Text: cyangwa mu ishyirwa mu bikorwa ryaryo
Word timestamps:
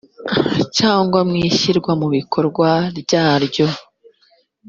cyangwa 0.77 1.19
mu 1.29 1.35
ishyirwa 1.47 1.91
mu 2.01 2.07
bikorwa 2.15 2.69
ryaryo 2.99 3.67